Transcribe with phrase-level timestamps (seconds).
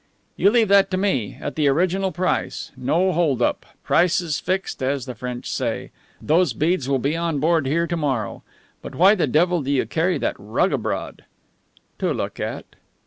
[0.35, 2.71] "You leave that to me at the original price.
[2.75, 3.67] No hold up.
[3.83, 5.91] Prices fixed, as the French say.
[6.19, 8.41] Those beads will be on board here to morrow.
[8.81, 11.25] But why the devil do you carry that rug abroad?"
[11.99, 12.65] "To look at."